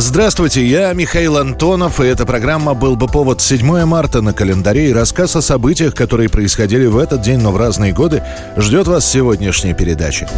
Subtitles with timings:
[0.00, 4.92] Здравствуйте, я Михаил Антонов, и эта программа «Был бы повод» 7 марта на календаре и
[4.92, 8.22] рассказ о событиях, которые происходили в этот день, но в разные годы,
[8.56, 10.28] ждет вас сегодняшняя передача.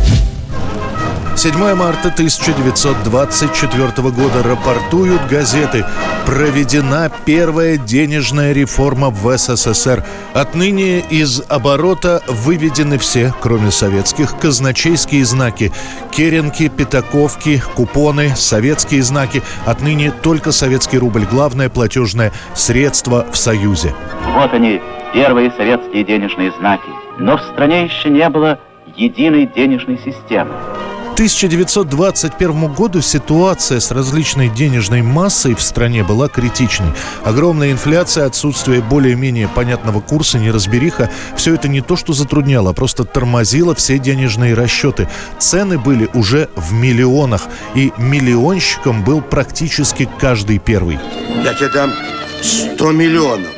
[1.42, 5.86] 7 марта 1924 года рапортуют газеты.
[6.26, 10.04] Проведена первая денежная реформа в СССР.
[10.34, 15.72] Отныне из оборота выведены все, кроме советских, казначейские знаки.
[16.10, 19.42] Керенки, пятаковки, купоны, советские знаки.
[19.64, 21.24] Отныне только советский рубль.
[21.24, 23.94] Главное платежное средство в Союзе.
[24.34, 24.78] Вот они,
[25.14, 26.90] первые советские денежные знаки.
[27.18, 28.60] Но в стране еще не было
[28.94, 30.52] единой денежной системы.
[31.20, 36.92] 1921 году ситуация с различной денежной массой в стране была критичной.
[37.24, 43.04] Огромная инфляция, отсутствие более-менее понятного курса, неразбериха– все это не то, что затрудняло, а просто
[43.04, 45.10] тормозило все денежные расчеты.
[45.38, 47.42] Цены были уже в миллионах,
[47.74, 50.98] и миллионщиком был практически каждый первый.
[51.44, 51.92] Я тебе дам
[52.40, 53.48] 100 миллионов.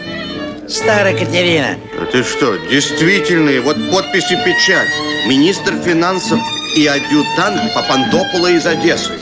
[0.67, 1.77] Старая Катерина.
[2.01, 4.89] А ты что, действительный, вот подпись и печать.
[5.29, 6.41] Министр финансов
[6.75, 9.12] и адъютант Папандопола из Одессы.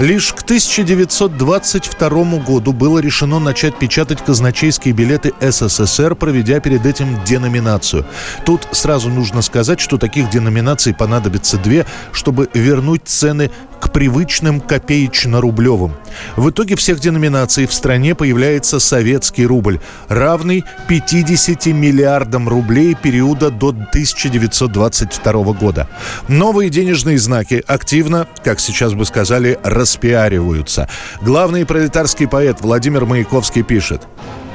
[0.00, 8.04] Лишь к 1922 году было решено начать печатать казначейские билеты СССР, проведя перед этим деноминацию.
[8.44, 13.52] Тут сразу нужно сказать, что таких деноминаций понадобится две, чтобы вернуть цены
[13.94, 15.94] привычным копеечно-рублевым.
[16.36, 19.78] В итоге всех деноминаций в стране появляется советский рубль,
[20.08, 25.88] равный 50 миллиардам рублей периода до 1922 года.
[26.26, 30.88] Новые денежные знаки активно, как сейчас бы сказали, распиариваются.
[31.22, 34.02] Главный пролетарский поэт Владимир Маяковский пишет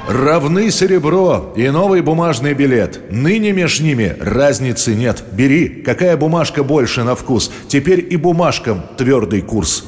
[0.09, 3.11] Равны серебро и новый бумажный билет.
[3.11, 5.23] Ныне меж ними разницы нет.
[5.33, 7.51] Бери, какая бумажка больше на вкус.
[7.67, 9.85] Теперь и бумажкам твердый курс.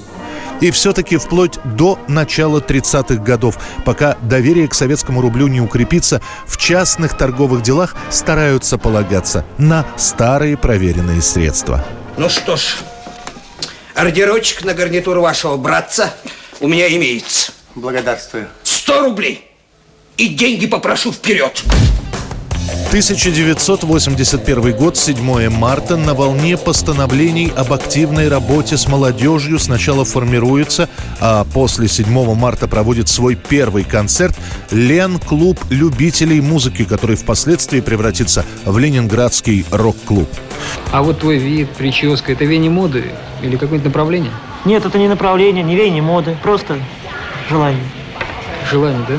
[0.59, 6.58] И все-таки вплоть до начала 30-х годов, пока доверие к советскому рублю не укрепится, в
[6.58, 11.84] частных торговых делах стараются полагаться на старые проверенные средства.
[12.18, 12.76] Ну что ж,
[13.96, 16.14] ордерочек на гарнитуру вашего братца
[16.59, 17.53] у меня имеется.
[17.74, 18.50] Благодарствую.
[18.62, 19.50] 100 рублей.
[20.22, 21.64] И деньги попрошу вперед.
[22.90, 30.90] 1981 год, 7 марта, на волне постановлений об активной работе с молодежью сначала формируется,
[31.20, 34.38] а после 7 марта проводит свой первый концерт
[34.70, 40.30] Лен-клуб любителей музыки, который впоследствии превратится в Ленинградский рок-клуб.
[40.92, 43.06] А вот твой вид, прическа, это веяние моды
[43.42, 44.32] или какое-нибудь направление?
[44.66, 46.78] Нет, это не направление, не веяние моды, просто
[47.50, 47.82] желание.
[48.70, 49.16] Желание, да?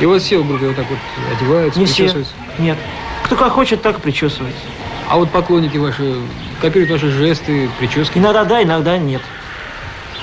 [0.00, 0.98] И вот все в группе вот так вот
[1.36, 1.96] одеваются, Не все.
[1.96, 2.32] причесываются.
[2.58, 2.78] Нет.
[3.24, 4.60] Кто как хочет, так и причесывается.
[5.08, 6.14] А вот поклонники ваши
[6.60, 8.18] копируют ваши жесты, прически.
[8.18, 9.22] Иногда да, иногда нет.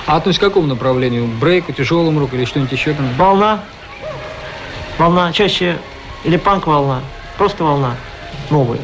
[0.06, 1.26] А относятся к какому направлению?
[1.26, 3.06] Брейку, тяжелому року или что-нибудь еще там?
[3.16, 3.60] Волна.
[4.96, 5.32] Волна.
[5.32, 5.78] Чаще
[6.24, 7.02] или панк-волна.
[7.36, 7.94] Просто волна.
[8.50, 8.80] Новая.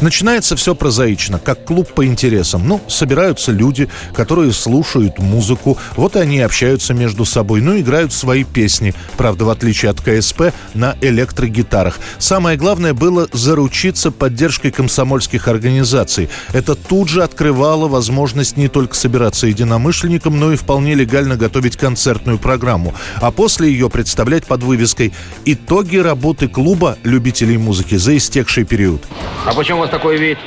[0.00, 2.66] Начинается все прозаично, как клуб по интересам.
[2.66, 8.94] Ну, собираются люди, которые слушают музыку, вот они общаются между собой, ну, играют свои песни.
[9.18, 11.98] Правда, в отличие от КСП, на электрогитарах.
[12.18, 16.30] Самое главное было заручиться поддержкой комсомольских организаций.
[16.54, 22.38] Это тут же открывало возможность не только собираться единомышленникам, но и вполне легально готовить концертную
[22.38, 22.94] программу.
[23.16, 25.12] А после ее представлять под вывеской
[25.44, 29.02] «Итоги работы клуба любителей музыки за истекший период».
[29.44, 30.38] А почему такой вид?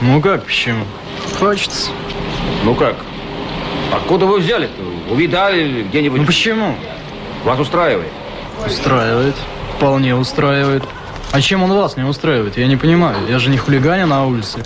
[0.00, 0.84] Ну как, почему?
[1.38, 1.90] Хочется.
[2.64, 2.96] Ну как?
[3.92, 5.12] Откуда вы взяли-то?
[5.12, 6.20] Увидали где-нибудь?
[6.20, 6.74] Ну почему?
[7.44, 8.12] Вас устраивает?
[8.66, 9.36] Устраивает.
[9.76, 10.82] Вполне устраивает.
[11.32, 12.56] А чем он вас не устраивает?
[12.56, 13.16] Я не понимаю.
[13.28, 14.64] Я же не хулиганю на улице.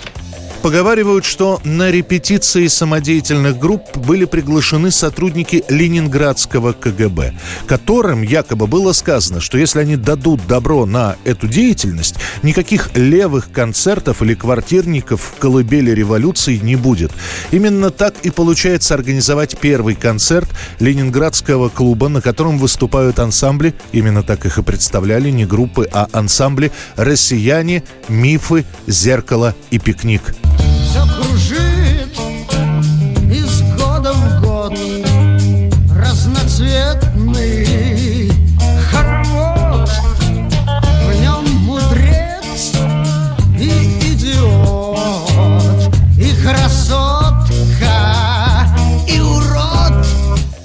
[0.61, 7.33] Поговаривают, что на репетиции самодеятельных групп были приглашены сотрудники Ленинградского КГБ,
[7.65, 14.21] которым якобы было сказано, что если они дадут добро на эту деятельность, никаких левых концертов
[14.21, 17.11] или квартирников в колыбели революции не будет.
[17.49, 20.49] Именно так и получается организовать первый концерт
[20.79, 26.71] Ленинградского клуба, на котором выступают ансамбли, именно так их и представляли, не группы, а ансамбли
[26.97, 30.35] «Россияне», «Мифы», «Зеркало» и «Пикник».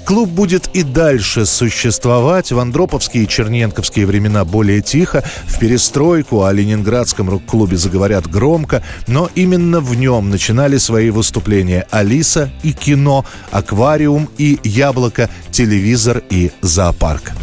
[0.07, 2.53] Клуб будет и дальше существовать.
[2.53, 5.21] В Андроповские и Черненковские времена более тихо.
[5.47, 8.81] В перестройку о ленинградском рок-клубе заговорят громко.
[9.07, 16.51] Но именно в нем начинали свои выступления Алиса и кино, аквариум и яблоко, телевизор и
[16.61, 17.33] зоопарк.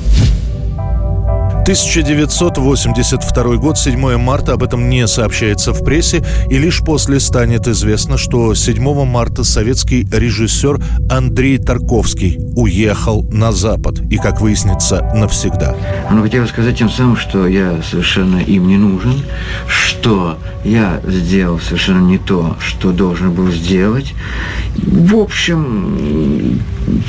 [1.64, 8.18] 1982 год, 7 марта, об этом не сообщается в прессе, и лишь после станет известно,
[8.18, 10.78] что 7 марта советский режиссер
[11.10, 15.74] Андрей Тарковский уехал на Запад, и, как выяснится, навсегда.
[16.10, 19.22] Он хотел сказать тем самым, что я совершенно им не нужен,
[19.66, 24.12] что я сделал совершенно не то, что должен был сделать.
[24.76, 26.60] В общем,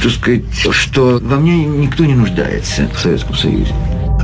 [0.02, 3.74] так сказать, что во мне никто не нуждается в Советском Союзе.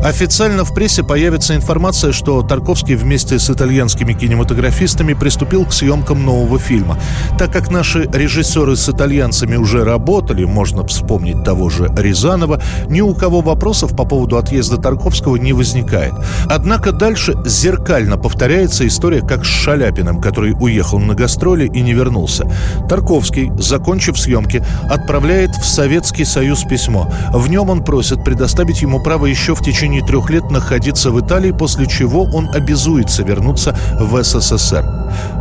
[0.03, 6.57] Официально в прессе появится информация, что Тарковский вместе с итальянскими кинематографистами приступил к съемкам нового
[6.57, 6.98] фильма.
[7.38, 13.13] Так как наши режиссеры с итальянцами уже работали, можно вспомнить того же Рязанова, ни у
[13.13, 16.13] кого вопросов по поводу отъезда Тарковского не возникает.
[16.48, 22.51] Однако дальше зеркально повторяется история как с Шаляпиным, который уехал на гастроли и не вернулся.
[22.89, 27.07] Тарковский, закончив съемки, отправляет в Советский Союз письмо.
[27.31, 31.19] В нем он просит предоставить ему право еще в течение течение трех лет находиться в
[31.19, 34.85] Италии, после чего он обязуется вернуться в СССР.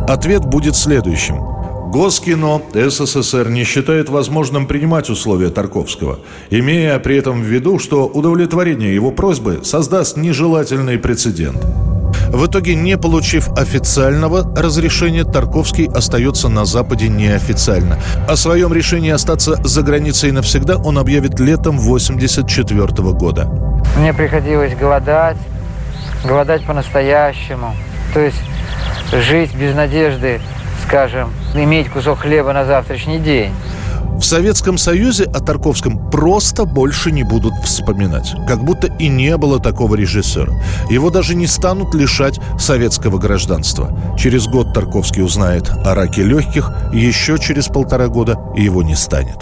[0.09, 1.37] Ответ будет следующим.
[1.91, 6.19] Госкино СССР не считает возможным принимать условия Тарковского,
[6.49, 11.63] имея при этом в виду, что удовлетворение его просьбы создаст нежелательный прецедент.
[12.29, 17.99] В итоге, не получив официального разрешения, Тарковский остается на Западе неофициально.
[18.27, 23.70] О своем решении остаться за границей навсегда он объявит летом 1984 года.
[23.97, 25.37] Мне приходилось голодать,
[26.25, 27.73] голодать по-настоящему.
[28.13, 28.41] То есть
[29.11, 30.41] жить без надежды,
[30.85, 33.53] скажем, иметь кусок хлеба на завтрашний день.
[34.21, 38.35] В Советском Союзе о Тарковском просто больше не будут вспоминать.
[38.47, 40.53] Как будто и не было такого режиссера.
[40.91, 44.15] Его даже не станут лишать советского гражданства.
[44.19, 49.37] Через год Тарковский узнает о раке легких, еще через полтора года его не станет.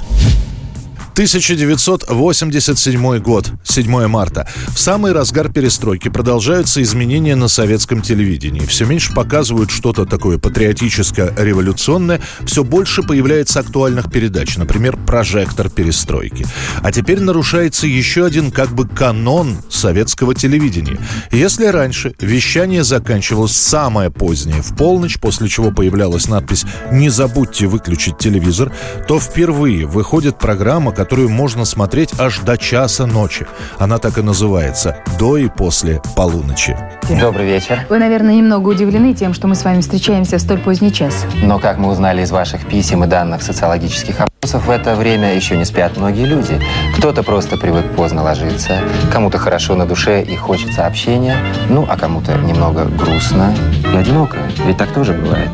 [1.20, 4.48] 1987 год, 7 марта.
[4.70, 8.66] В самый разгар перестройки продолжаются изменения на советском телевидении.
[8.66, 12.22] Все меньше показывают что-то такое патриотическое, революционное.
[12.46, 14.56] Все больше появляется актуальных передач.
[14.56, 16.46] Например, «Прожектор перестройки».
[16.82, 21.02] А теперь нарушается еще один как бы канон советского телевидения.
[21.32, 26.64] Если раньше вещание заканчивалось самое позднее, в полночь, после чего появлялась надпись
[26.94, 28.72] «Не забудьте выключить телевизор»,
[29.06, 33.48] то впервые выходит программа, которая которую можно смотреть аж до часа ночи.
[33.80, 36.78] Она так и называется «До и после полуночи».
[37.20, 37.84] Добрый вечер.
[37.90, 41.26] Вы, наверное, немного удивлены тем, что мы с вами встречаемся в столь поздний час.
[41.42, 45.58] Но, как мы узнали из ваших писем и данных социологических опросов, в это время еще
[45.58, 46.62] не спят многие люди.
[46.96, 48.78] Кто-то просто привык поздно ложиться,
[49.12, 51.38] кому-то хорошо на душе и хочется общения,
[51.70, 53.56] ну, а кому-то немного грустно
[53.92, 54.38] и одиноко.
[54.64, 55.50] Ведь так тоже бывает.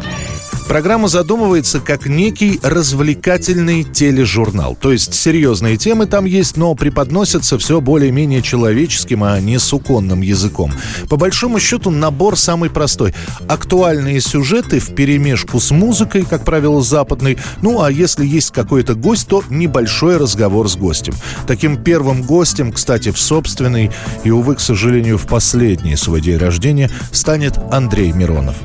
[0.67, 4.75] Программа задумывается как некий развлекательный тележурнал.
[4.75, 10.73] То есть серьезные темы там есть, но преподносятся все более-менее человеческим, а не суконным языком.
[11.07, 13.13] По большому счету набор самый простой.
[13.47, 17.37] Актуальные сюжеты в перемешку с музыкой, как правило, западной.
[17.61, 21.13] Ну а если есть какой-то гость, то небольшой разговор с гостем.
[21.45, 23.91] Таким первым гостем, кстати, в собственный
[24.23, 28.55] и, увы, к сожалению, в последний свой день рождения станет Андрей Миронов.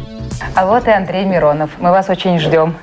[0.54, 1.70] А вот и Андрей Миронов.
[1.78, 2.75] Мы вас очень ждем.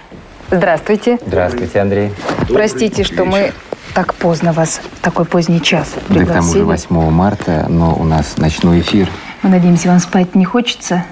[0.49, 1.17] Здравствуйте.
[1.25, 2.13] Здравствуйте, Андрей.
[2.49, 3.51] Простите, что мы
[3.93, 6.25] так поздно вас, в такой поздний час пригласили.
[6.25, 9.09] Да к тому же 8 марта, но у нас ночной эфир.
[9.41, 11.03] Мы надеемся, вам спать не хочется?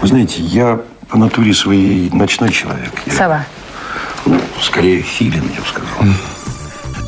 [0.00, 2.92] Вы знаете, я по натуре своей ночной человек.
[3.06, 3.44] Я, Сова.
[4.26, 6.14] Ну, скорее филин, я бы сказал.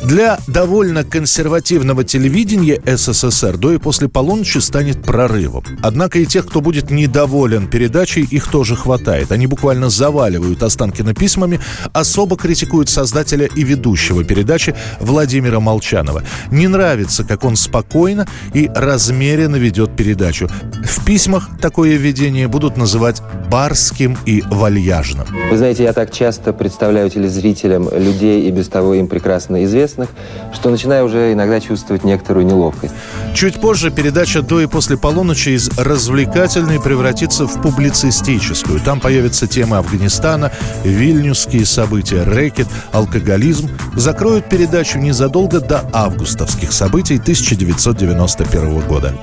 [0.07, 5.65] Для довольно консервативного телевидения СССР до и после полуночи станет прорывом.
[5.83, 9.33] Однако и тех, кто будет недоволен передачей, их тоже хватает.
[9.33, 11.59] Они буквально заваливают Останкина письмами,
[11.91, 16.23] особо критикуют создателя и ведущего передачи Владимира Молчанова.
[16.51, 20.49] Не нравится, как он спокойно и размеренно ведет передачу.
[20.85, 23.21] В письмах такое ведение будут называть
[23.51, 25.27] барским и вальяжным.
[25.51, 30.09] Вы знаете, я так часто представляю телезрителям людей и без того им прекрасно известных, известных,
[30.53, 32.93] что начинаю уже иногда чувствовать некоторую неловкость.
[33.33, 38.79] Чуть позже передача «До и после полуночи» из развлекательной превратится в публицистическую.
[38.79, 40.51] Там появятся темы Афганистана,
[40.83, 43.69] вильнюсские события, рэкет, алкоголизм.
[43.95, 49.13] Закроют передачу незадолго до августовских событий 1991 года.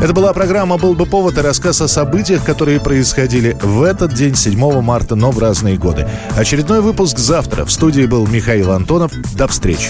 [0.00, 4.36] Это была программа «Был бы повод» и рассказ о событиях, которые происходили в этот день,
[4.36, 6.08] 7 марта, но в разные годы.
[6.36, 7.64] Очередной выпуск завтра.
[7.64, 9.10] В студии был Михаил Антонов.
[9.34, 9.87] До встречи.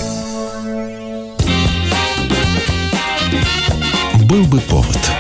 [4.29, 5.18] «Был бы повод»